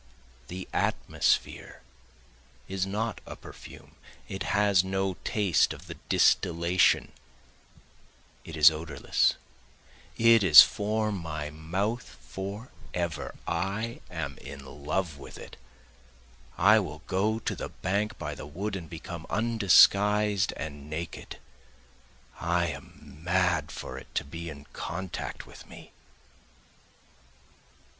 [0.47, 1.83] The atmosphere
[2.67, 7.11] is not a perfume, it has no taste of the distillation,
[8.43, 9.35] it is odorless,
[10.17, 15.55] It is for my mouth forever, I am in love with it,
[16.57, 21.37] I will go to the bank by the wood and become undisguised and naked,
[22.39, 25.91] I am mad for it to be in contact with me.